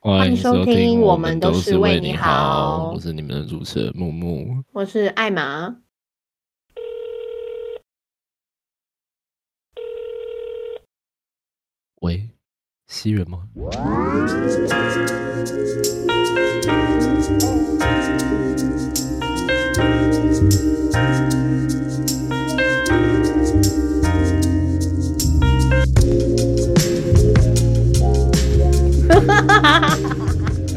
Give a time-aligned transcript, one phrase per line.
[0.00, 5.76] 欢迎收听，我们都是为你好，我是你们的主持人木木，我是艾玛。
[12.00, 12.30] 喂，
[12.86, 13.42] 西元吗？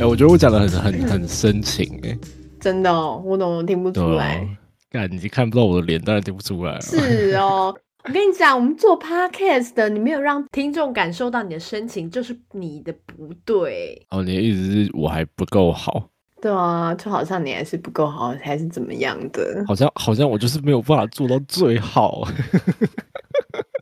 [0.01, 2.17] 哎，我觉得我讲的很很很深情哎，
[2.59, 4.43] 真的哦，我怎么听不出来？
[4.89, 6.79] 干，你看不到我的脸，当然听不出来。
[6.81, 7.71] 是哦，
[8.05, 14.03] 我跟你讲，我们做 podcast 的，你没有让听众感受到你的深情，就是你的不对。
[14.09, 16.09] 哦，你的意思是我还不够好？
[16.41, 19.63] 对啊，就好像你还是不够好，还是怎么样的？
[19.67, 22.23] 好像好像我就是没有办法做到最好。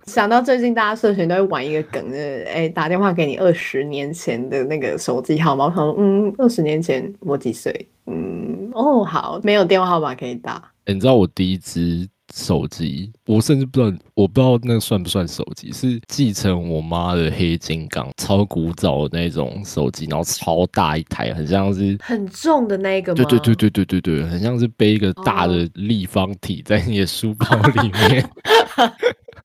[0.09, 5.66] 想到最近大家社群都会玩一个梗，就是哎打电话给你二十年前的那个手机号码。
[5.66, 7.88] 我说嗯，二十年前我几岁？
[8.08, 10.71] 嗯，哦好，没有电话号码可以打。
[10.88, 23.13] 你知道我第一支手机，我甚至不知道，我不知道那个算不算手机，是继承我妈的黑金刚，超古早的那种手机，然后超大一台，很像是很重的那个。
[23.13, 27.46] 对对对对对对对，很像是背一个大的立方体在你的书包
[27.84, 28.27] 里面。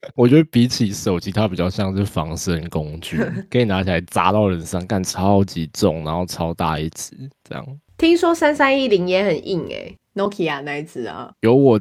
[0.14, 3.18] 我觉得比起手机，它比较像是防身工具，
[3.50, 7.12] 可以拿起来砸到人上，干超级重，然后超大一只，
[7.48, 7.66] 这样。
[7.96, 11.32] 听说三三一零也很硬诶，Nokia 那一只啊。
[11.40, 11.80] 有我，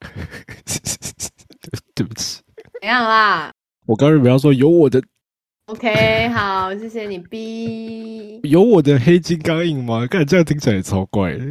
[1.94, 2.40] 对不起。
[2.80, 3.52] 怎样啦？
[3.86, 5.02] 我刚才不要说有我的。
[5.66, 8.40] OK，好，谢谢你 B。
[8.44, 10.06] 有我的黑金刚硬吗？
[10.08, 11.44] 看这样听起来也超怪的，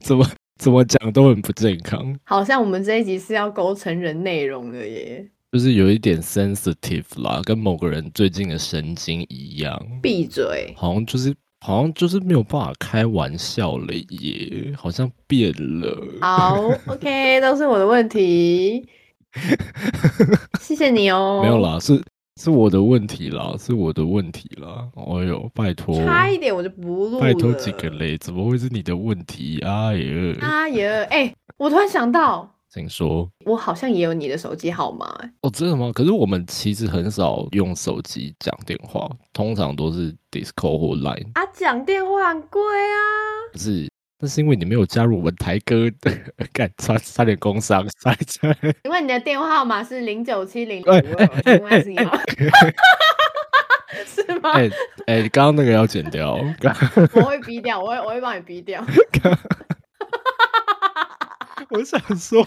[0.00, 0.24] 怎么？
[0.58, 9.80] 怎么讲都很不健康，好像我们这一集是要勾成人内容的耶，就是有一点 sensitive 啦，跟某个人最近的神经一样。
[10.02, 16.02] 闭嘴，好像就是好像就是没有办法开玩笑了耶，好像变了。
[16.20, 18.86] 好， OK，都是我的问题，
[20.60, 21.40] 谢谢你哦。
[21.42, 22.02] 没有啦，是。
[22.40, 24.86] 是我的问题啦，是我的问题啦。
[24.94, 27.20] 哎呦，拜托，差一点我就不录了。
[27.20, 29.58] 拜托几个嘞，怎么会是你的问题？
[29.60, 35.06] 哎呀，哎呀，哎，我突然想到，请说，我好像也有你的手机号码。
[35.40, 35.90] 哦，真的吗？
[35.94, 41.30] 可是我们其实很少用手机讲电话，通常都是 Discord 或 Line。
[41.32, 43.00] 啊，讲电话很贵啊。
[43.52, 43.88] 不是。
[44.18, 46.10] 那是因为你没有加入我们台哥的，
[46.52, 48.74] 干差差点工伤，差点。
[48.84, 51.02] 因为你的电话号码是零九七零五二，
[51.44, 52.18] 请问 是吗？
[54.06, 54.52] 是吗？
[54.52, 54.70] 哎
[55.06, 56.40] 哎，刚刚那个要剪掉，
[57.12, 58.82] 我会逼掉，我会我会帮你逼掉。
[61.68, 62.46] 我想说，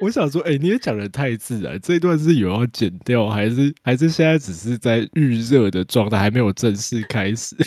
[0.00, 7.56] 我想说，哎，你也讲的太自然，这一段是有要剪掉，还是还是现在只是在预热的状态，还没有正式开始？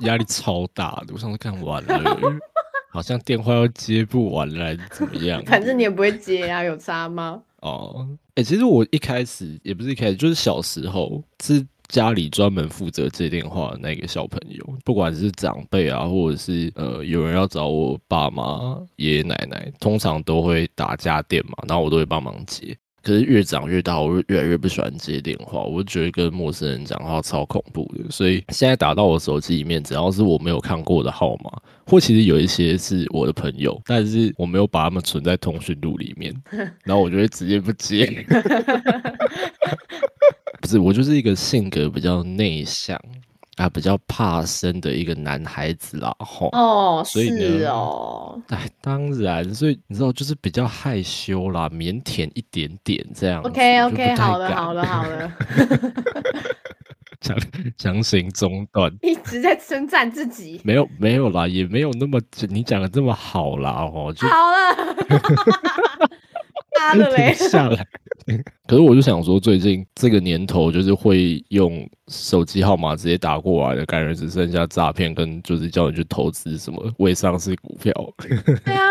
[0.00, 2.16] 压力超大的，我上次看完了，
[2.92, 5.42] 好像电话要接不完了，怎么样？
[5.44, 7.42] 反正你也不会接啊，有差吗？
[7.62, 22.76] 哦，哎，其实我一开始也不是一开始，就是小时候是家里专门负责接电话的那个小朋友，不管是长辈啊，或者是呃有人要找我爸妈、爷爷奶奶，通常都会打家电嘛，然后我都会帮忙接。
[23.06, 28.10] 可是越长越大，我越来越不喜欢接电话，我就觉得跟陌生人讲话超恐怖的。
[28.10, 31.52] 所以现在打到我手机里面，只要是我没有看过的号码，
[31.86, 36.34] 或其实有一些是我的朋友，但是我没有把他们存在通讯录里面，
[36.82, 38.06] 然后我就会直接不接。
[40.60, 43.00] 不是，我就是一个性格比较内向。
[43.56, 53.40] 啊，比较怕生的一个男孩子啦，吼哦，所以呢，哦，哎，当然，所以你知道，就是比较害羞啦，腼腆一点点这样。
[53.42, 55.32] OK，OK，好了，好了，好了，
[57.22, 57.34] 强
[57.78, 64.76] 强行中断，一直在称赞自己，没有没有啦，也没有那么你讲的这么好啦，哦，就好了，
[66.78, 67.86] 他的嘞，下来。
[68.66, 77.92] 可是我就想说，最近这个年头，就是会用手机号码直接打过来的，感觉只剩下诈骗跟就是叫你去投资什么未上市股票。
[78.64, 78.82] 对啊，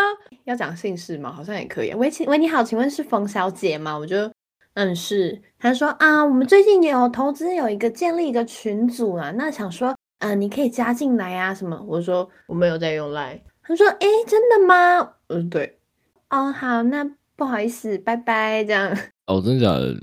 [0.44, 1.30] 要讲姓氏吗？
[1.30, 1.92] 好像也可以。
[1.94, 3.96] 喂，请喂，你好，请问是冯小姐吗？
[3.96, 4.30] 我就
[4.74, 5.40] 嗯是。
[5.58, 11.78] 他说啊，我们最近也有投资，有一个建立一个群组啊，那想说嗯，你可以加进来啊什么？
[11.86, 13.40] 我说我没有在用 Line。
[13.62, 15.12] 他说哎，真的吗？
[15.26, 15.78] 嗯，对。
[16.30, 18.96] 哦，好，那不好意思，拜拜，这样。
[19.26, 19.94] 哦，真的假的？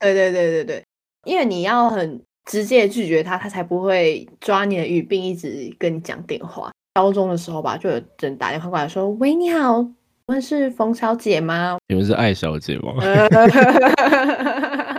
[0.00, 0.84] 对对对对对，
[1.24, 6.70] 因为你要很直接拒绝他，他才不会抓你的语病，一直跟你讲电话。
[6.94, 9.86] 高中的时候吧，就有人打电话过来说：“喂，你好，
[10.26, 11.76] 问是冯小姐吗？
[11.88, 12.94] 你们是艾小姐吗？”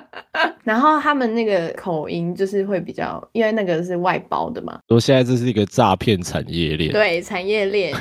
[0.63, 7.95] 然后他们那个口音就是会比较，因为那个是外包的嘛，说现在这是一个诈骗产业链，对产业链。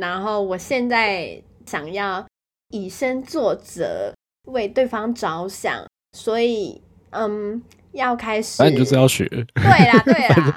[0.00, 2.24] 然后我现在想要
[2.70, 6.80] 以身作则，为对方着想，所以
[7.10, 7.62] 嗯，
[7.92, 8.62] 要开始。
[8.62, 9.26] 那你就是要学。
[9.28, 10.54] 对啦，对啦。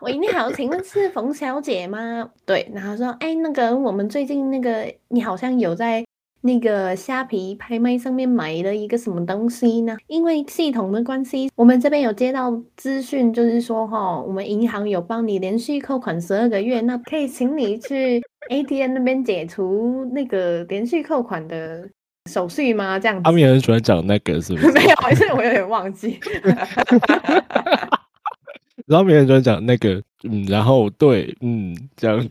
[0.00, 2.30] 喂，你好，请问是冯小姐吗？
[2.44, 6.04] 对，然后说，哎，那个我们最近那个你好像有在。
[6.44, 9.96] 那个虾皮拍卖上面买了一个什么东西呢？
[10.08, 21.88] 因为系统的关系，我们这边有接到资讯，就是说哈，我们银行有帮你连续扣款十二个月，那可以请你去 ATM 那边解除那个连续扣款的
[22.30, 22.98] 手续吗？
[22.98, 23.22] 这样子。
[23.24, 24.70] 他们也很喜欢讲那个，是不是？
[24.72, 26.18] 没有，还是我有点忘记。
[28.86, 32.28] 然后别人喜欢讲那个，嗯，然后对，嗯，这样，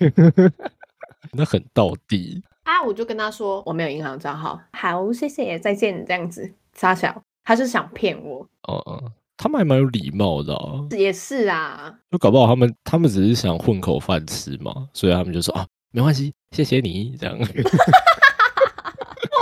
[1.34, 2.42] 那很到底。
[2.64, 2.82] 啊！
[2.84, 6.52] 我就跟他说我没有银行账号，好，谢谢，再见，这样子。
[6.74, 8.40] 傻小，他是想骗我。
[8.64, 10.56] 哦哦，他们还蛮有礼貌的。
[10.98, 17.38] 也是啊，就搞不好他们他们只是想混口饭吃嘛，所以他们就说啊，没关系，谢谢你这样。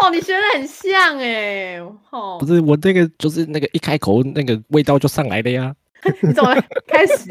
[0.10, 1.80] 哇，你学的很像哎，
[2.10, 5.74] 哦，不是我那个就是那个一开口那个味道就上来了呀。
[6.24, 6.56] 你怎么
[6.88, 7.30] 开始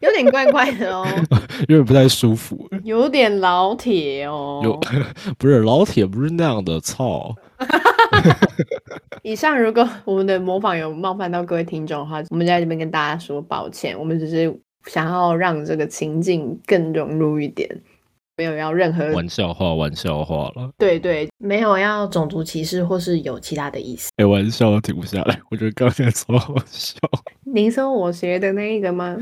[0.00, 1.06] 有点怪怪的哦？
[1.68, 4.60] 有点不太舒服，有点老铁哦。
[4.64, 4.80] 有
[5.38, 6.80] 不是老铁，不是那样的。
[6.80, 7.34] 操！
[9.22, 13.96] 以上如果我们的模仿有冒犯到各位听众的话，我们在这边跟大家说抱歉。
[13.96, 14.52] 我们只是
[14.86, 17.70] 想要让这个情境更融入一点。
[18.36, 20.70] 没有要任何玩笑话，玩笑话了。
[20.78, 24.10] 对对，没有要种族歧视或是有其他的意思。
[24.16, 26.96] 哎，玩笑都停不下来，我觉得刚才超好笑。
[27.44, 29.16] 您说我学的那一个吗？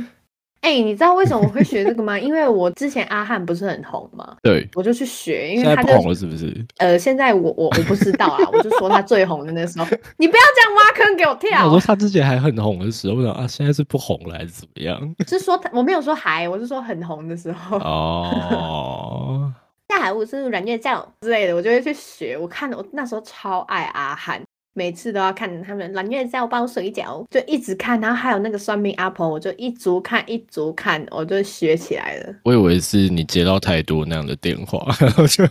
[0.61, 2.19] 哎，你知道为什么我会学这个吗？
[2.21, 4.37] 因为我之前阿汉不是很红吗？
[4.43, 6.55] 对，我就去学，因为他红了是不是？
[6.79, 9.87] 呃，现在我我我不知道啊，我就说他最红的那时候，
[10.19, 11.65] 你不要这样挖坑给我跳。
[11.67, 15.01] 我说他之前还很红的时候，我想啊，现在是不红了还是怎么样？
[15.27, 17.79] 是说他我没有说还，我是说很红的时候。
[17.79, 19.53] 哦，
[19.89, 22.37] 下海雾是软月酱之类的，我就会去学。
[22.39, 24.41] 我看我那时候超爱阿汉。
[24.73, 32.35] 每次都要看他们蓝月在包水饺，就一直看，然后还有那个算命阿婆，我就一组看一组看，我就学起来了。
[32.45, 35.45] 我以为是你接到太多那样的电话， 然后就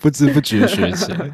[0.00, 1.30] 不知不觉学起来。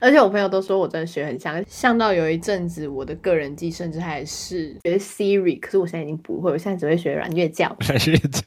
[0.00, 7.76] 而且我朋友都说我真的学很像，像到有一阵子我的个人技甚至还是学 Siri，可是我现在已经不会，我现在只会学软月教。
[7.78, 8.42] 软月教，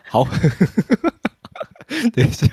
[0.08, 0.24] 好，
[2.14, 2.48] 等一下。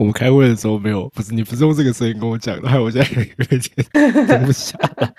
[0.00, 5.12] 我们开会的时候没有，不是你不是用这个声音跟我讲的，害我现在有点停不下来。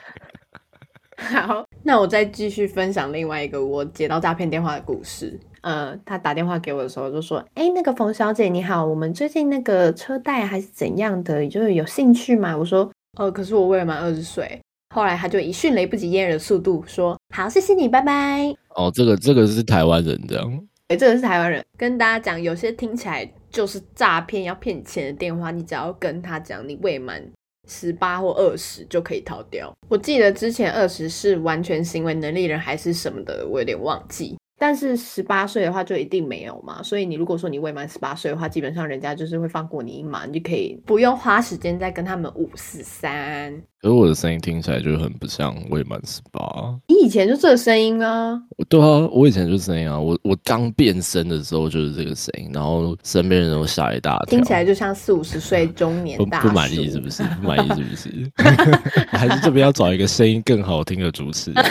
[1.45, 5.39] 好，那我再继续分享另外一个我接到诈骗电话的故事。
[5.61, 14.59] 呃，他打电话给我的时候就说：“哎，那个冯小姐你好，我们最近那个车贷还是怎样的，就是有兴趣吗？”我说：“呃，可是我未满二十岁。”
[14.95, 20.59] 后来他就以迅雷不及掩耳的速度说：“好，谢谢你，拜拜。”哦，这个这个是台湾人这样。
[20.87, 23.31] 哎，这个是台湾人，跟大家讲，有些听起来。
[23.51, 27.21] 就是诈骗要骗钱的电话，你只要跟他讲你未满
[27.67, 29.71] 十八或二十就可以逃掉。
[29.89, 34.37] 我记得之前二十是完全行为能力人还是什么的，我有点忘记。
[34.61, 43.51] 但是十八岁的话就一定没有嘛，所以你如果说你未满十八岁的话，基本上人家就是会放过你一马，你就可以不用花时间再跟他们五四三。
[43.81, 46.39] 可是我的声音听起来就很不像未满十八。
[46.87, 48.39] 你以前就这个声音啊？
[48.69, 49.99] 对啊，我以前就这样啊。
[49.99, 57.23] 我我刚变声的时候就是这个声音，然后身边人都吓一大跳，听起来就像四五十岁中年大不满意是不是？
[57.41, 58.31] 不满意是不是？
[59.17, 61.65] 还是这边要找一个声音更好听的主持人？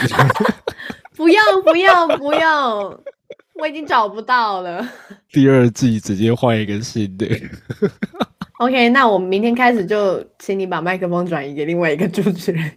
[1.21, 2.99] 不要不要不要！
[3.53, 4.83] 我已经找不到了。
[5.31, 7.27] 第二季直接换一个新的。
[8.57, 12.71] OK，那我们明天开始就请你把麦克风转移给另外一个主持人。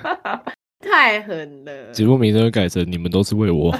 [0.80, 1.90] 太狠了！
[1.92, 3.78] 节目名称改成“你们都是为我好”。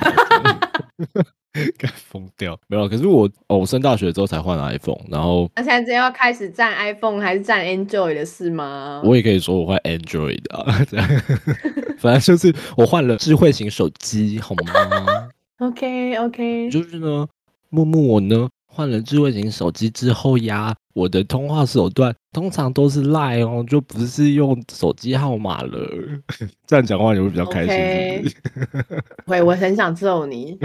[1.78, 2.88] 该疯掉没有？
[2.88, 9.00] 可是我哦，我升大学之后才换 iPhone，然后那现在要开始占 iPhone 还是占 Android 的事吗？
[9.04, 11.08] 我也可以说我换 Android 啊，这样，
[11.98, 15.28] 反正就是我换了智慧型手机，好吗
[15.58, 17.26] ？OK OK，就是呢，
[17.68, 18.48] 木木我呢。
[18.72, 25.88] 换了智慧型手机之后呀，我的通话手段通常都是 Line 哦，就不是用手机号码了。
[26.66, 28.32] 这样讲话你会比较开心。
[29.26, 30.58] 会，我很想揍你。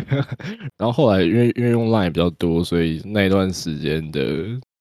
[0.78, 4.20] 然后后来因为因为用 Line 比较多，所以那段时间的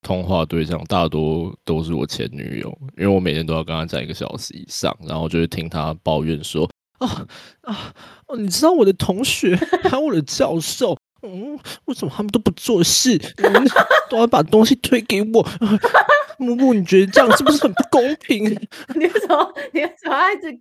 [0.02, 7.26] 通话对象大多都是我前女友，因为我每天都要跟她讲一个小时以上，然后就会听她抱怨说啊
[7.62, 7.92] 啊
[8.28, 10.96] 哦，你知道我的同学还有我的教授。
[11.24, 13.18] 嗯， 为什么他们都不做事？
[14.10, 15.46] 都要把东西推给我？
[16.38, 18.44] 木木，你觉得这样是不是很不公平？
[18.94, 20.58] 你为什么你为什么一直嗯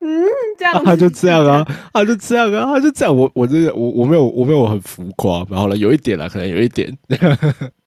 [0.00, 0.84] 嗯嗯这样子？
[0.84, 3.16] 他就这样啊，他就这样啊，他就这样。
[3.16, 6.96] 我我这个我我没有我没有很浮夸，然后呢有一点啦，可能有一点。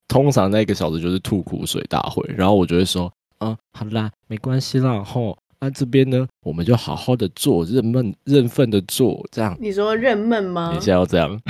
[0.08, 9.58] 通常那一个小时就是吐苦水大会，然后我就会说，啊，好啦，没关系啦，吼，那这边呢，我们就好好的做，认闷认份的做，这样。
[9.60, 10.80] 你说认闷吗你？
[10.80, 11.30] 现在要这样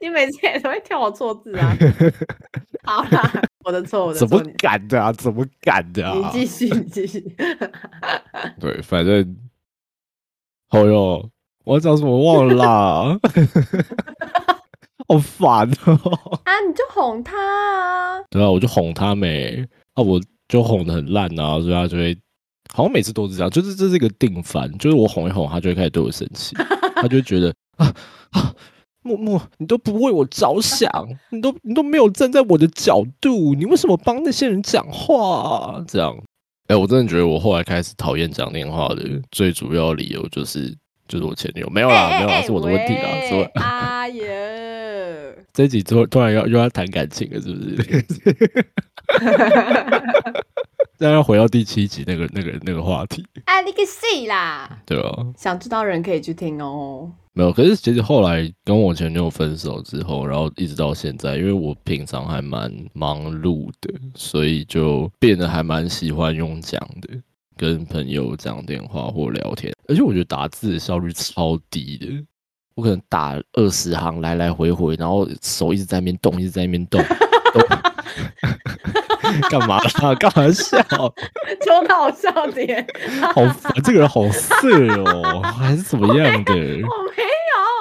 [0.00, 1.76] 你每次也都会跳我错字啊。
[2.84, 3.32] 好啦，
[3.64, 5.12] 我的错，我的怎么敢的啊？
[5.12, 6.30] 怎么敢的啊你啊？
[6.32, 7.20] 继续，你继续。
[8.58, 9.36] 对，反正，
[10.68, 11.28] 好哟，
[11.64, 13.18] 我要讲什么忘了啦，
[15.08, 15.94] 好烦哦。
[16.44, 18.22] 啊，你就哄他啊。
[18.30, 19.62] 对啊，我就哄他没，
[19.94, 20.18] 啊，我
[20.48, 22.16] 就哄的很烂啊，所以他就会，
[22.72, 26.56] 好像每次都是这样，就是这是一个定番，就是我哄一哄，他就会开始对我生气，
[26.96, 27.94] 他就会觉得啊
[28.30, 28.54] 啊，
[29.02, 30.90] 默默，你都不为我着想，
[31.30, 36.16] 你都你都没有站在我的角度，你为什么帮那些人讲话、这样，
[36.68, 40.74] 哎、我真的觉得我后来开始讨厌讲电话的最主要理由就是
[41.06, 43.34] 就是我前女友没有啦，没有啦，是我的问题啦，是
[45.58, 48.64] 这一集突突然要又要谈感情了，是不是？
[51.00, 54.80] 那要回到第七集那个那个那个话题，哎，你个戏啦！
[54.86, 55.26] 对吧？
[55.36, 57.10] 想知道人可以去听哦。
[57.32, 67.20] 没有，可是其实后来跟我前女友分手之后，然后一直到现在，因为我平常还蛮忙碌的，所以就变得还蛮喜欢用讲的，
[67.56, 72.06] 跟朋友讲电话或聊天，而且我觉得打字的效率超低的。
[72.78, 77.02] 我可能打二十行来来回回，然后手一直在那边动，一直在那边动，
[77.52, 77.60] 都
[79.50, 80.14] 干嘛啦？
[80.14, 80.80] 干嘛笑？
[81.60, 82.86] 说到好笑点，
[83.34, 86.52] 好烦，这个人好色哦，还是怎么样的？
[86.54, 87.24] 我没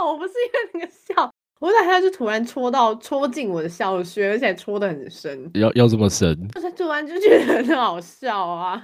[0.01, 6.35] 有，我不是因为那个笑，我等下就突然戳到戳进我的笑穴，而且戳的很深，要要这么深？
[6.55, 8.81] 就是突然就觉得很好笑啊。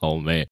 [0.00, 0.48] 好妹，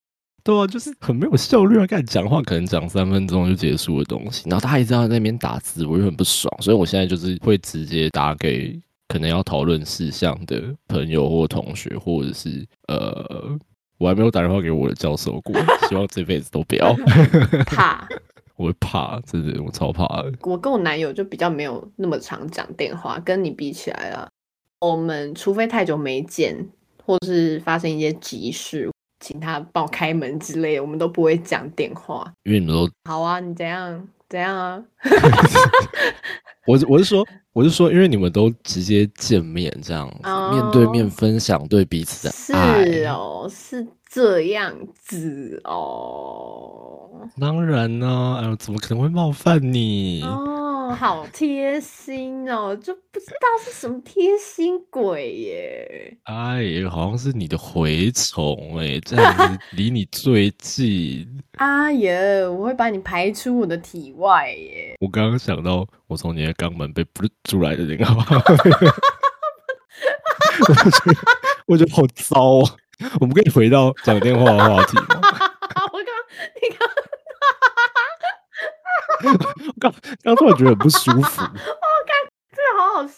[0.48, 1.86] 对啊，就是很没有效率啊！
[1.86, 13.58] 跟你讲话可能讲三分钟就结束的东西，然后他一直在那边打字，我就很不爽，所以我现在就是会直接打给可能要讨论事项的朋友或同学，或者是呃，
[13.98, 15.54] 我还没有打电话给我的教授过，
[15.86, 16.94] 希望这辈子都不要，
[17.68, 18.08] 怕
[18.56, 20.32] 我会怕，真的我超怕的。
[20.40, 24.26] 我跟我男友就比较没有那么常讲电话，跟你比起来啊，
[24.80, 26.56] 我们除非太久没见，
[27.04, 32.24] 或是发生一些急事，请他帮我开门之类的，我们都不会讲电话。
[32.44, 34.82] 因为你们都，好啊，你怎样怎样啊？
[36.66, 40.06] 我是我是说，我是说，因为你们都直接见面这样
[40.52, 42.84] 面对面分享对彼此的爱。
[42.84, 47.28] 是哦，是这样子哦。
[47.40, 50.22] 当然呢、哎呦，怎么可能会冒犯你？
[50.22, 56.16] 哦，好贴心哦，就不知道是什么贴心鬼耶。
[56.24, 61.28] 哎，好像是你的蛔虫哎，这样子离你最近。
[61.56, 64.96] 阿爷，我会把你排出我的体外耶。
[65.00, 68.06] 我刚刚想到，我从你的肛门被不出来的那个
[70.68, 71.16] 我觉得
[71.66, 72.70] 我觉得好糟哦。
[73.20, 75.04] 我们可以回到讲电话的话题吗？
[75.92, 76.06] 我刚
[76.60, 76.88] 你刚
[79.80, 81.42] 刚刚突然觉得很不舒服。
[82.50, 83.16] 这个好好笑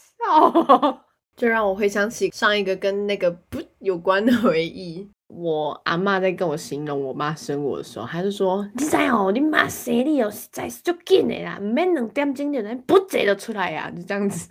[0.88, 1.00] 哦，
[1.36, 5.10] 就让我回想起上一个跟那个不有关的回忆。
[5.28, 14.48] 我阿嬷在跟我形容我妈生我的时候，她就说：“你知哦，你妈生你哦，实在是足紧的啦，唔免两点钟就能不坐就出来呀、就这样子。”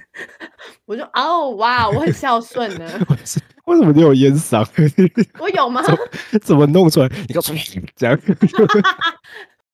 [0.88, 2.90] 我就哦哇，我很孝顺呢，
[3.70, 4.68] 为什么你有烟嗓？
[5.40, 5.82] 我有吗？
[6.42, 7.10] 怎么弄出来？
[7.28, 7.58] 你告诉我，
[7.96, 8.20] 这样，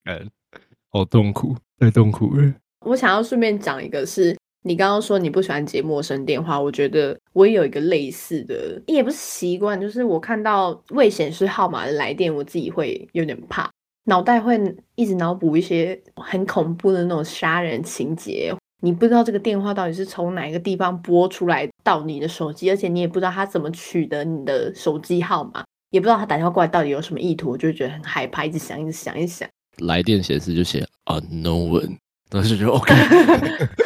[0.04, 0.30] 嗯，
[0.92, 2.54] 好痛苦，太痛苦了。
[2.86, 13.72] 我想要顺便讲一个是，你刚刚说你不喜欢接陌生电话，我觉得我也有一个类似的，也不是习惯，就是我看到未显示号码的来电，我自己会有点怕，
[14.04, 14.60] 脑袋会
[14.96, 18.54] 一直脑补一些很恐怖的那种杀人情节。
[18.82, 29.50] 你不知道这个电话到底是从哪个地方拨出来到你的手机，而且你也不知道他怎么取得你的手机号码，也不知道他打电话过来到底有什么意图，我就会觉得很害怕，一直想，一直想，一直想。
[29.80, 31.98] 来电显示就写 unknown，
[32.30, 32.94] 当时就 OK，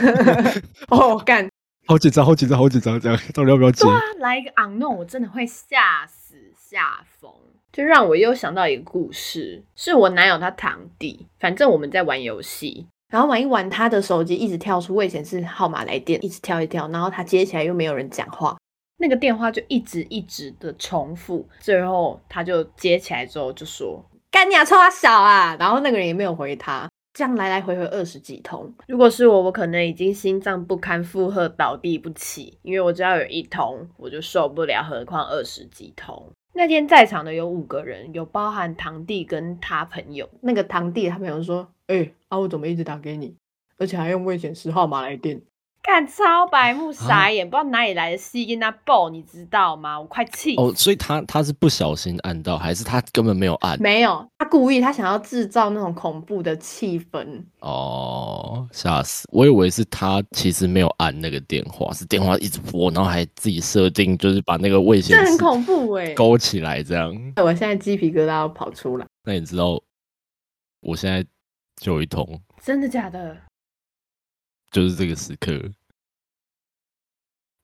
[0.90, 1.50] 哦，干，
[1.88, 3.92] 好紧张，好紧张，好紧张，这样到底要不要接对？
[3.92, 7.32] 啊，来一个 unknown，我真的会吓死吓疯。
[7.72, 18.58] 就让我又想到一个故事，是我男友他堂弟，反正我们在玩游戏，然后玩一玩，他的手机一直跳出未显示号码来电，一直跳一跳，然后他接起来又没有人讲话，
[18.98, 26.88] 那个电话就一直一直的重复，最后他就接起来之后就说：“干你啊，臭他小啊！”然后那个人也没有回他。
[27.12, 28.72] 这样来来回回二十几通。
[28.88, 36.32] 如果是我，我可能已经心脏不堪负荷，倒地不起，因为我只要有一通我就受不了，何况二十几通。
[36.60, 40.30] 那天在场的有五个人，有包含堂弟跟他朋友。
[40.42, 43.34] 那个堂弟他朋友说：“哎、啊，我怎么一直打给你，
[43.78, 45.42] 而且还用未显示号码来电？”
[45.82, 50.00] 干超白目傻眼，不知道哪里来的戏跟他爆，你知道吗？
[50.00, 53.82] 我快气哦，所以他他是不小心按到，还是他根本没有按？
[53.82, 57.42] 没有，他故意，他想要制造那种恐怖的气氛。
[57.62, 59.28] 哦，吓死！
[59.32, 67.16] 我以为是他其实没有按那个电话，是电话一直拨，然后还自己设定，就是把那个未显示这很恐怖哎、勾起来这样。
[67.38, 69.82] 我现在鸡皮疙瘩都跑出来，那你知道
[70.82, 71.26] 我现在
[71.78, 73.36] 就有一通，真的假的？
[74.72, 75.60] 就是这个时刻。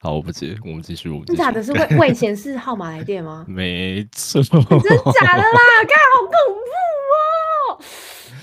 [0.02, 1.38] 好，我不接，我们继续，我们继续？
[1.38, 5.50] 真假的是未未 显示号码来电吗 没错，真假的啦？
[5.88, 6.70] 看好恐怖
[7.18, 7.80] 哦！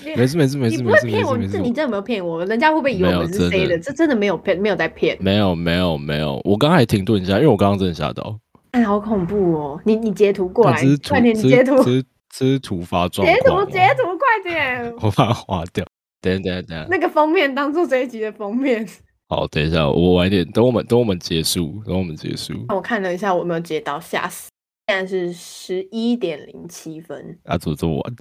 [0.05, 2.45] 你没事没事没事你不会骗我，事没事这你，真的没有骗我？
[2.47, 3.79] 人家会不会以为我们是谁的？
[3.79, 5.17] 这真的没有骗，没有在骗。
[5.21, 8.37] 没有没有没有，我刚才还停顿一下，因为我刚刚真的吓到。
[8.73, 9.81] 哎，好恐怖哦！
[9.85, 14.93] 你你截图过来快点，你这截图，这是这是突发状截图，截图，快点！
[15.01, 15.87] 我把它划掉。
[16.23, 18.89] 等一下等等下，那个封面当做这一集的封面。
[19.29, 22.55] 好，等一下，我晚一点，等我们等我们结束，等我们结束。
[22.69, 24.51] 我看了一下，我有没有接到，吓死！
[24.87, 27.39] 现在是十一点零七分。
[27.45, 28.17] 啊，怎么这么晚？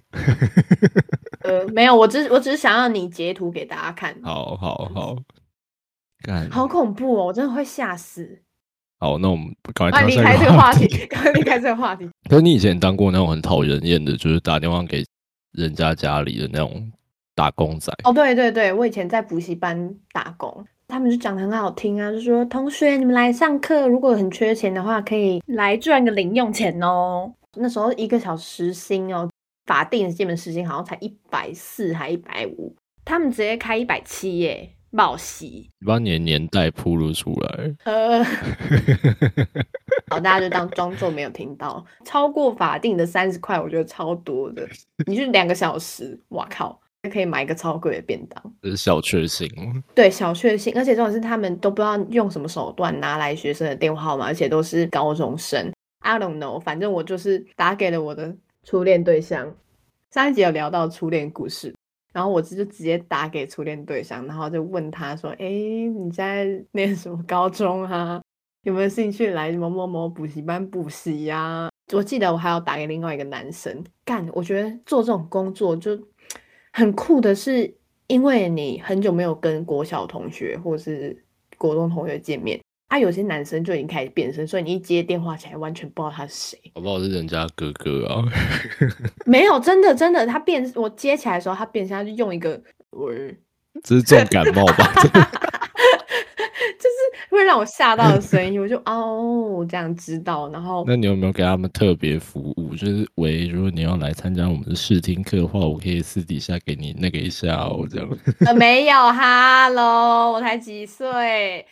[1.43, 4.15] 呃，没有，我只我只是想让你截图给大家看。
[4.23, 5.15] 好好好，
[6.23, 7.25] 干好恐怖哦！
[7.27, 8.41] 我真的会吓死。
[8.99, 10.87] 好，那我们赶快离开这个话题，。
[11.07, 12.07] 赶快离开这个话题。
[12.29, 15.03] 可是你以前当过那种很讨人厌的，就是打电话给
[15.53, 16.91] 人家家里的那种
[17.35, 17.91] 打工仔。
[18.03, 27.33] 哦，对对对，我以前在补习班打工，他们就讲的很好听啊，就说同学你们来上课，如果很缺钱的话，可以来赚个零用钱哦。
[27.57, 29.29] 那时候一个小时时薪哦，
[29.65, 35.69] 法定的基本时薪好像才一百四还一百五，他们直接开一百七耶，报喜。
[35.79, 38.23] 你把你的年代铺露出来，呃，
[40.09, 41.85] 好，大家就当装作没有听到。
[42.05, 44.67] 超过法定的三十块，我觉得超多的。
[45.05, 46.79] 你去两个小时，哇靠，
[47.09, 48.53] 可以买一个超贵的便当。
[48.61, 49.49] 这是小确幸。
[49.95, 55.71] 对，小确幸，而且重点是他们都不知道用什么手段拿来学生的电话号码，而且都是高中生。
[55.99, 59.51] I don't know，反正我就是打给了我的初恋对象。
[60.11, 61.73] 上一集有聊到初恋故事，
[62.13, 68.21] 然后我就直接打给初恋对象，然后就问他说：“哎，你在念什么高中啊？
[68.63, 75.97] 有没有兴趣来某某某补习班补习呀？”我记得我还要打给另外一个男生，干，我觉得做这种工作就
[76.73, 77.73] 很酷的是，
[78.07, 81.23] 因为你很久没有跟国小同学或是
[81.57, 86.71] 国中同学见面，啊，有些男生就已经开始变身，所以你一接电话起来，完全不知道他是谁。
[86.75, 88.23] 好不好是人家哥哥啊？
[89.25, 93.37] 没有，真的真的，他变，我接起来的时候，他变身，他就用一个喂，
[93.83, 94.91] 这是重感冒吧？
[96.81, 102.73] 就是会让我吓到的声音，我就哦这样知道，然后那你有没有给他们特别服务？
[102.75, 108.09] 就是喂，如果你要来参加我们的试听课的话，我可以私底下给你那个一下哦，这样。
[108.45, 111.65] 呃没有哈喽，我才几岁，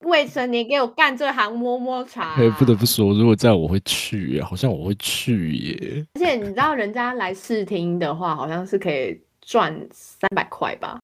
[0.00, 6.06] 未成年给我干这行摸摸茶，哎，不得不说，如果这样我会去耶，好像我会去耶。
[6.14, 11.00] 而且你知道，人家来试听的话，好像是可以赚三百块吧。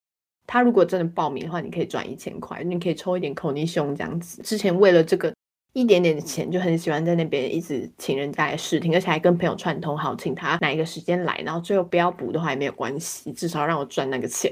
[0.49, 4.41] 他如果真的报名的话，你可以赚一千块，你可以抽一点口尼胸这样子。
[4.43, 5.31] 之前为了这个
[5.75, 14.51] 一点点的钱，就很喜欢在那边一直请人家来试听，而且还跟朋友串通好，请他哪一个时间来，然后最后不要补的话也没有关系，至少让我赚那个钱。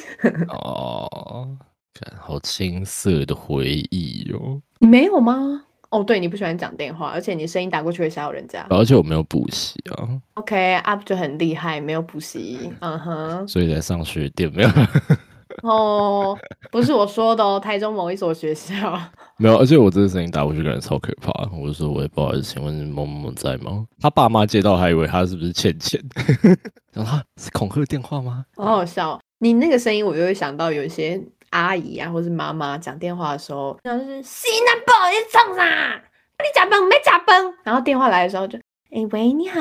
[0.48, 1.48] 哦，
[1.94, 4.60] 看好青涩的回忆哦。
[4.78, 5.64] 你没有吗？
[5.88, 8.64] 哦，对，你不喜欢讲电话，而且你声音打过去会吓到人家。
[8.70, 13.48] 而且我没有补习啊，OK，up 就很厉害，没有补习，嗯哼。
[13.48, 14.68] 所以才上学店没有
[15.62, 16.38] 哦，
[16.70, 18.98] 不是我说的哦，台中某一所学校。
[19.38, 21.30] 没有，而且我这个声音打过去感觉超可怕。
[21.56, 23.84] 我就说，喂，不好意思，请问某某某在吗？
[24.00, 26.00] 他爸妈接到还以为他是不是欠钱，
[26.92, 28.44] 然后他是恐吓电话吗？
[28.56, 29.20] 好好笑哦！
[29.38, 35.64] 你那个声音，我就会想到有一些阿姨啊，或是妈妈讲电话的时候，然后就是西南宝，你冲啥？
[36.40, 37.54] 你假崩没假崩？
[37.64, 38.58] 然后电话来的时候就，
[38.92, 39.60] 哎喂，你好，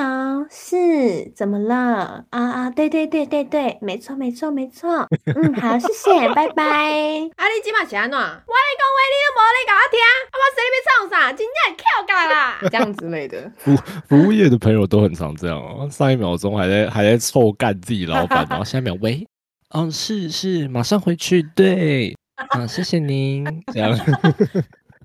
[0.50, 2.26] 是怎么了？
[2.32, 6.66] 啊啊，对对对对对，没错没错没错， 嗯，好，谢谢，拜拜。
[7.38, 8.18] 啊，你今晚是安怎？
[8.18, 11.32] 我来讲话你都无咧甲我听，啊，我说你要创啥？
[11.32, 13.52] 真正跳嘎啦，这样之类的。
[13.58, 13.76] 服
[14.08, 19.28] 服务业的朋友都很常这样哦，上一秒钟还在还在臭干自己老板，然后下一秒喂，
[19.70, 23.96] 哦是是，马上回去，对，啊谢谢您，这样，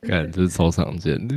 [0.08, 1.36] 看这是超常见的。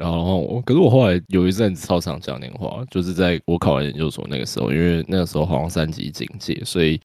[0.00, 6.98] 然后我，可是我后来有一阵子超常讲电话，就是在我考完研究所那个时候，因为那个时候好像三级警戒，所以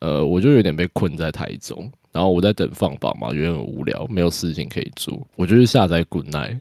[0.00, 6.60] 呃，我就有点被困在台中，然后我在等放榜嘛，有点无聊，没有事情可以做，我就去下载 Good Night，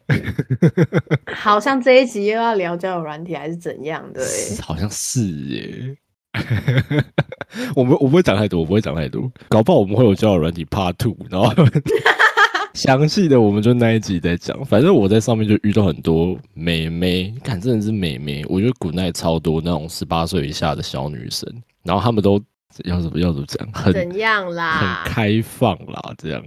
[1.35, 4.57] 好像这一集又要聊交友软体还是怎样的、欸？
[4.63, 5.95] 好像是耶。
[7.75, 11.53] 我们我不会讲太多，我不会讲太多，搞不好我们会有交友软体 Part Two，然后
[12.77, 14.63] 详细的我们就那一集再讲。
[14.63, 21.51] 反正我在上面就遇到很多美眉，看真的是美眉，我觉得古奈超多那种十八岁以下的小女生，
[21.83, 22.39] 然后她们都
[22.85, 25.03] 要怎么要怎么讲，很怎样啦？
[25.03, 26.43] 很开放啦，这样。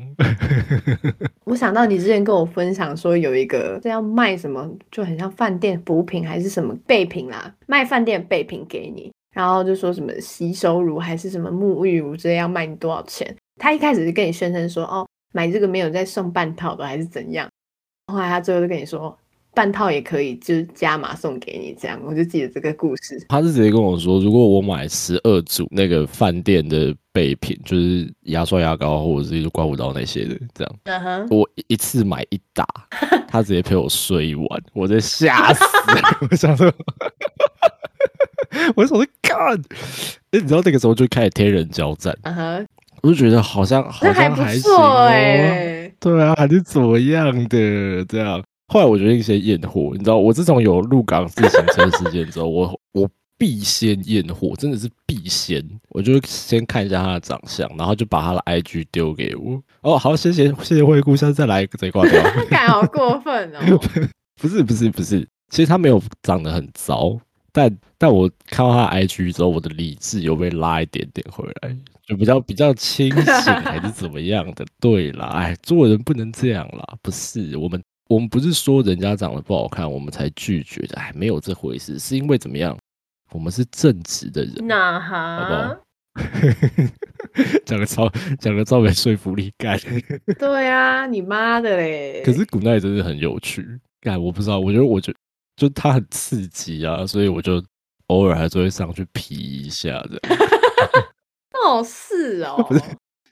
[1.46, 13.34] 我想到你之前跟我分享说有一个这要卖什么，就很像饭店补品还是什么备品啦，卖饭店备品给你，然后就说什么洗手乳还是什么沐浴乳，这要卖你多少钱？
[13.56, 17.48] 他一开始是跟你宣称说哦，买这个没有再送半套的还是怎样，
[18.12, 19.16] 后来他最后就跟你说
[19.52, 23.20] 半套也可以，就是加码送给你这样，我就记得这个故事。
[23.28, 32.64] 他是直接跟我说，如果我买十二组那个饭店的备品，就是牙刷、牙膏或者是刮胡刀那些的，这样我一次买一打，
[33.26, 35.64] 他直接陪我睡一晚，我在吓死，
[36.30, 36.72] 我想说，
[38.76, 39.36] 我想说干，
[40.30, 42.16] 哎，你知道那个时候就开始天人交战，
[43.02, 48.42] 我就觉得好像好像还行错哦，哎、对啊，还是怎么样的这样。
[48.68, 55.60] 后来我决定先验货，你知道，我自从有入港自行车事件之后，我我必先验货，真的是必先。
[55.88, 59.60] 我就先看一下他的长相，然后就把他的 IG 丢给我。
[59.82, 62.22] 哦，好，谢谢谢谢惠顾，下次再来再挂掉。
[62.48, 63.80] 干好过分哦！
[64.40, 67.18] 不是不是不是，其实他没有长得很糟，
[67.52, 74.64] 但但我看到他 IG 之后，我的理智有被拉一点点回来，就比较比较清醒还是怎么样的。
[74.80, 82.76] 对啦，哎，做人不能这样啦，不是我们我们不是说人家长得不好看我们才拒绝的，哎，没有这回事，是因为怎么样？
[83.32, 85.80] 我们是正直的人，那好不好 哈，？
[87.64, 88.10] 讲的超
[88.40, 89.78] 讲的超没说服力感。
[90.36, 92.22] 对啊，你妈的嘞！
[92.24, 93.64] 可是古奈真的很有趣，
[94.00, 95.14] 干我不知道，我觉得我就
[95.60, 97.62] 就它很刺激啊，所以我就
[98.06, 100.18] 偶尔还是会上去皮一下的，
[101.62, 102.66] 哦， 是哦，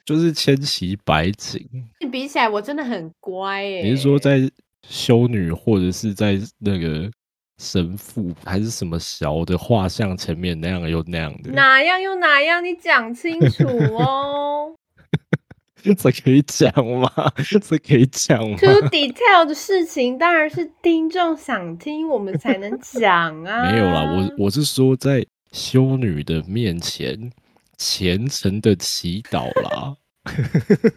[0.04, 1.66] 就是千奇百景。
[2.00, 3.80] 你比起来，我真的很乖耶。
[3.82, 4.40] 你是说在
[4.86, 7.10] 修女或者是在那个
[7.56, 11.50] 神父还是什么小的画像前面那样又那样的？
[11.52, 12.62] 哪样又哪样？
[12.62, 13.64] 你讲清楚
[13.96, 14.74] 哦。
[15.82, 17.10] 这可以讲吗？
[17.62, 23.70] 这可以讲吗？Too detail 的事情当然是听众想听，我们才能讲啊。
[23.70, 24.02] 没有啦，
[24.36, 27.30] 我我是说在修女的面前
[27.76, 29.96] 虔诚的祈祷啦。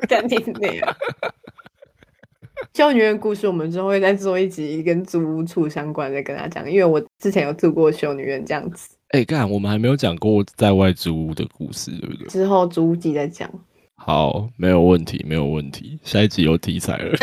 [0.10, 0.96] 跟你那样。
[2.74, 12.28] 修女院故事，我们之后会再做一集跟租屋处相关的跟他讲，因为我之前有住过修女院这样子，哎、干，我们还没有讲过在外租屋的故事，对不对？
[12.28, 13.50] 之后租屋集再讲。
[14.04, 16.00] 好，没有问题，没有问题。
[16.04, 17.16] 下一集有题材了。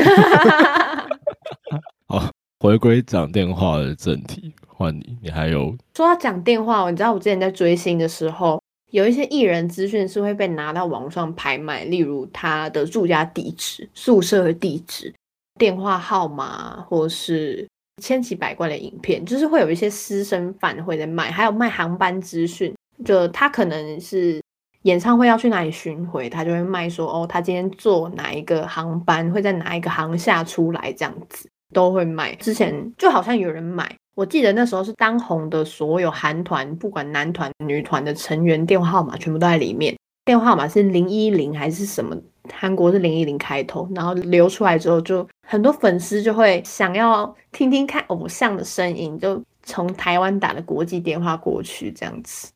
[2.06, 8.62] 好，回归讲电话的正题，换你，你还有说到讲电话，你知道我之前在追星的时候，
[8.92, 15.12] 有一些艺人资讯是会被拿到网上拍卖，例如他的住家地址、宿舍的地址、
[15.58, 17.66] 电话号码，或是
[18.00, 22.72] 千奇百怪的影片，就是会有一些私生饭会在卖，还有卖航班资讯，
[23.04, 24.40] 就他可能是。
[24.88, 32.34] 演唱会要去哪里巡回，他就会卖说哦，他今天坐哪一个航班，会在哪一个航厦出来，这样子都会卖。
[32.36, 39.94] 之前就好像有人买，我记得那时候是当红的所有韩团，不管男团、女团的成员电话号码全部都在里面。
[40.24, 42.16] 电话号码是零一零还是什么？
[42.50, 52.50] 韩国是零一零开头，然后流出来之后，就很多粉丝就会想要听听看偶像的声音，就从台湾打的国际电话过去，这样子。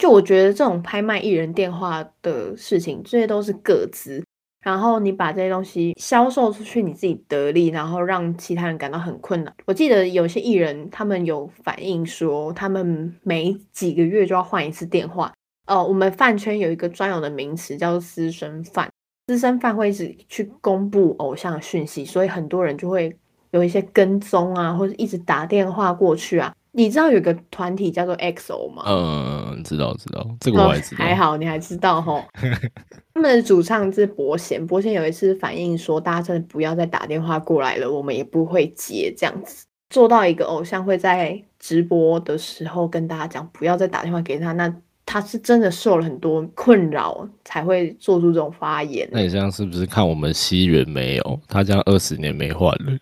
[0.00, 4.24] 就我觉得这种拍卖艺人电话的事情，这些都是个资，
[4.60, 9.54] 然后你把这些东西销售出去，你自己得利，然后让其他人感到很困难。
[9.66, 15.32] 我记得有些艺人他们有反映说，他们每几个月就要换一次电话。
[15.66, 18.90] 呃，我们饭圈有一个专有的名词叫做私生饭，
[19.28, 23.16] 私生饭会一直去公布偶像讯息，所以很多人就会
[23.52, 26.52] 有一些跟踪啊，或者一直打电话过去啊。
[26.76, 28.82] 你知道有个团体叫做 XO 吗？
[28.86, 31.04] 嗯，知道知道，这个我还知道。
[31.04, 32.24] 哦还好，你还知道吼。
[33.14, 39.64] 他们的主唱是伯贤，伯贤有一次反映说，大家真的不要再打电话过来了，我们也不会接这样子。
[39.88, 44.74] 做到一个偶像会在直播的时候跟大家讲，不要再打电话给他，那
[45.06, 49.08] 他是真的受了很多困扰，才会做出这种发言。
[49.12, 51.40] 那你这样是不是看我们西元没有？
[51.46, 52.98] 他这样二十年没换了，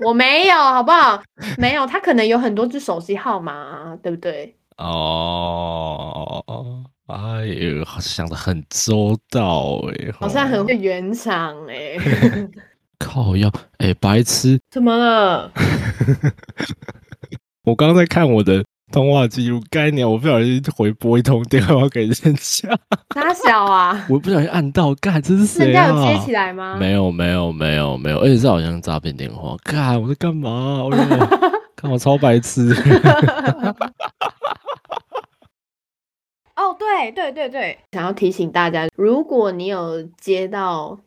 [0.00, 1.22] 我没有，好不好？
[1.58, 4.56] 没有，他可能有很多只手机号码、啊，对不对？
[4.78, 6.44] 哦，
[7.06, 11.96] 哎耶，想的很周到哎，好像很会圆场哎。
[12.98, 15.52] 靠要哎，白痴，怎么了？
[17.64, 22.68] 我刚刚在看我的通话记录，该鸟我不小心回拨一通电话给人家，
[23.16, 24.06] 哪小啊？
[24.08, 25.88] 我不小心按到，干这是谁啊？
[25.88, 26.76] 人家有接起来吗？
[26.78, 29.56] 没有，没有，没有，没有，而且这好像诈骗电话。
[29.64, 30.84] 干，我在干嘛？
[31.74, 32.72] 看我 超白痴。
[36.54, 40.98] 哦，对对对对，想要提醒大家，如果你有接到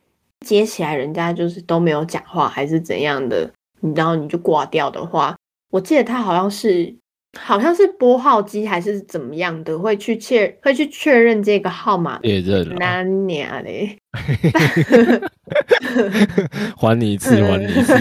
[0.46, 3.50] 接起来，人家就是都没有讲话，还是怎样的，
[3.96, 5.36] 然后你就挂掉的话，
[5.72, 6.94] 我记得他好像是
[7.38, 13.96] 好像是拨号机还是怎么样的，会去确会去确认这个号码，确认难年嘞，
[16.76, 17.94] 还你一次，还你一次。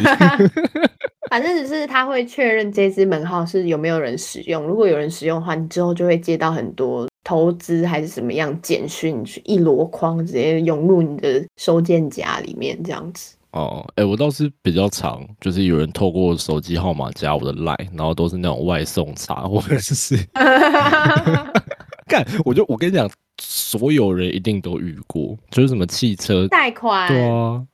[1.31, 13.35] 反正只是他会确认这支门号是有没有人使用，如果有人使用的话，你之后就会接到很多投资还是什么样简讯，一箩筐直接涌入你的收件夹里面这样子。
[13.53, 20.17] 哦，哎，我倒是比较常，就是有人透过手机号码加我的 line，然后都是那种外送茶或者是，
[22.07, 27.67] 干，我就我跟你讲，所有人一定都遇过，就是什么汽车贷款，对啊，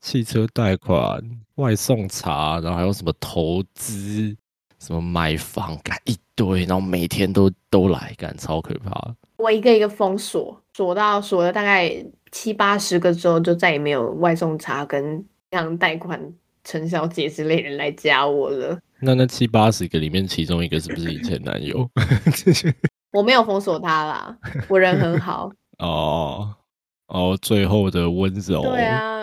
[0.00, 1.22] 汽车贷款。
[1.56, 4.36] 外送茶，然后还有什么投资，
[4.78, 9.14] 什么买房，干一堆，然后每天都都来干，超可怕。
[9.38, 11.90] 我一个一个封锁，锁到锁了大概
[12.30, 16.20] 七八十个之后，就再也没有外送茶跟像贷款
[16.64, 18.78] 陈小姐之类人来加我了。
[19.00, 21.88] 那那七八十个里面，其中一个是不是以前男友？
[23.10, 24.36] 我没有封锁他啦，
[24.68, 25.50] 我人很好。
[25.78, 26.54] 哦
[27.08, 28.60] 哦，最后的温柔。
[28.64, 29.15] 对啊。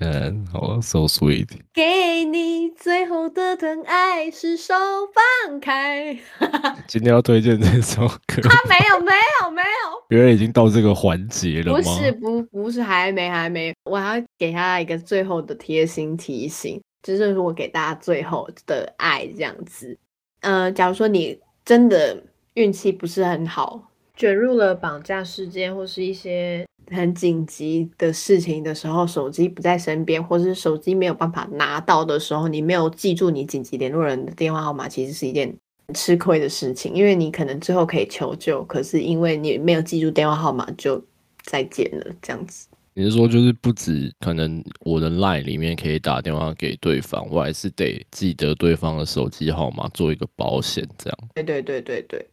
[0.00, 1.48] 嗯，好，so sweet。
[1.72, 4.74] 给你最后的疼爱是手
[5.14, 6.18] 放开。
[6.88, 8.42] 今天要推荐这首歌。
[8.42, 9.66] 他没有，没有，没有。
[10.08, 11.78] 原来已经到这个环节了吗？
[11.78, 13.72] 不是，不，不是，还没，还没。
[13.84, 19.96] 我还要给他一个最后的贴心提醒，就是我给大家最后的爱这样子。
[20.40, 22.20] 嗯，假如说你真的
[22.54, 26.64] 运气不是很好，卷入了绑架事件或是一些。
[26.90, 35.56] 很紧急的事情的时候，手机不在身边，或者是手机没有办法拿到的时候，你没有记住你紧急联络人的电话号码，其实是一件
[35.94, 36.92] 吃亏的事情。
[36.92, 41.02] 因为你可能之后可以求救，可是因为你没有记住电话号码，就
[41.42, 42.14] 再见了。
[42.20, 51.18] 这样子，你是说就是不止可能我的 LINE 里面可以打电话给对方，我还是得记得对方的手机号码做一个保险，这样。
[51.34, 52.28] 对对对对对，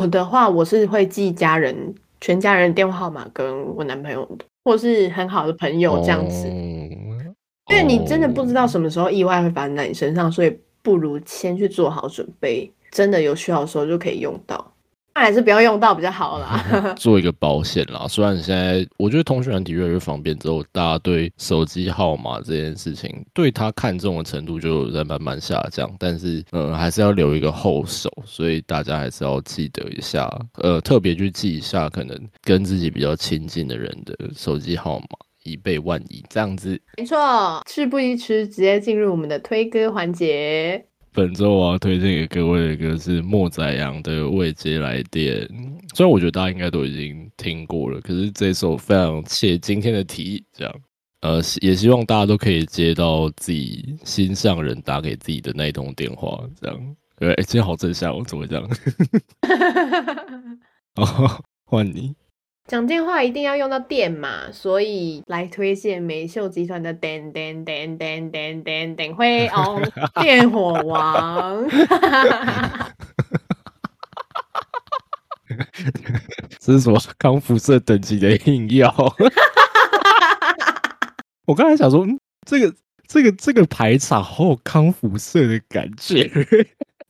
[0.00, 1.94] 我的话我是会记家人。
[2.22, 14.70] 全家人电话号码跟我男朋友的，或是很好的朋友这样子，因为你真的不知道什么时候意外会发生在你身上，所以不如先去做好准备，真的有需要的时候就可以用到。
[15.14, 18.06] 还是不要用到比较好啦， 做一个保险啦。
[18.08, 30.30] 虽然现在我觉得通讯软体越来越方便之后，大家对手机号码这件事情对他看重的程度就在慢慢下降，但是呃还是要留一个后手，所以大家还是要记得一下，
[30.62, 35.06] 呃特别去记一下可能跟自己比较亲近的人的手机号码，
[35.44, 36.24] 以备万一。
[36.30, 40.86] 这样子没错，事不宜迟，直接进入我们的推歌环节。
[41.12, 45.36] 本周我要推荐给各位的歌是莫宰阳的《未接来电》，
[45.94, 50.74] 虽然我觉得大家应该都已经听过了，可是这首非常切今天的题，这样，
[51.22, 56.96] 呃，也希望大家都可以接到自己心上人打给自己的那一通电话，这样。
[57.18, 58.70] 对，今天好正向，我怎么会这样？
[60.94, 62.14] 哦，换你。
[62.70, 69.82] 讲电话一定要用到电嘛，所以来推荐美秀集团的电电电电电电电辉哦
[70.22, 71.66] 电火王。
[76.60, 78.94] 这是什么康辐射等级的硬药？
[81.46, 82.06] 我刚才想说，
[82.46, 82.72] 这个
[83.08, 86.30] 这个这个排场好有康辐射的感觉。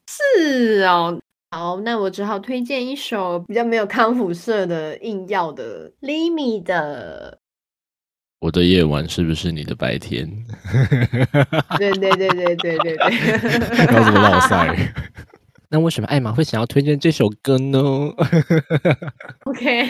[0.09, 1.21] 是哦。
[1.53, 7.41] 好，那我只好推荐一首比较没有康复色的硬要的 Limi 的。
[8.39, 10.29] 我的夜晚是不是你的白天？
[11.77, 12.97] 对对对对对对对。
[14.01, 14.77] 么老塞？
[15.69, 17.81] 那为什么艾玛会想要推荐这首歌呢
[19.45, 19.89] ？OK，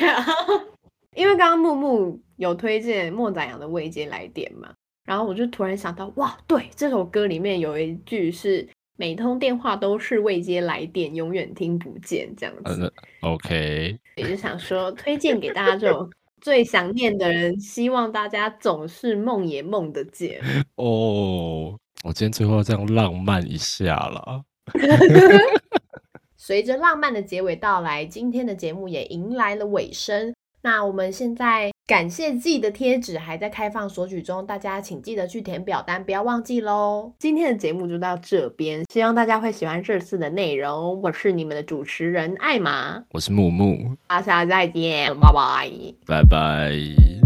[1.15, 4.73] 因为刚刚木木有推荐莫宰阳的未接来电嘛，
[5.05, 8.67] 然后我就突然想到，哇，对，这首歌里面有一句是。
[9.01, 12.93] 每通电话都是未接来电，永远听不见这样子。
[13.23, 16.07] OK， 也就想说推荐给大家这种
[16.43, 20.39] 最想念的人，希望大家总是梦也梦得见。
[20.77, 24.43] 哦，我今天最后要这样浪漫一下了。
[26.37, 30.35] 随着浪漫的结尾到来，今天的节目也迎来了尾声。
[30.61, 37.13] 那我们现在感谢季的贴纸还在开放索取中，大家请记得去填表单，不要忘记喽。
[37.19, 41.03] 今天的节目就到这边，希望大家会喜欢这次的内容。
[41.03, 45.69] 我是你们的主持人艾玛，我是木木，大家再见，拜拜，
[46.07, 47.20] 拜拜。